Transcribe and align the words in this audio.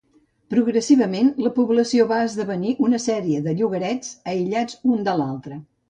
Progressivament 0.53 1.29
la 1.47 1.51
població 1.59 2.07
va 2.13 2.19
esdevenir 2.29 2.73
una 2.91 3.03
sèrie 3.07 3.45
de 3.49 3.57
llogarets 3.61 4.13
aïllats 4.35 4.85
un 4.95 5.11
de 5.11 5.21
l'altra. 5.23 5.65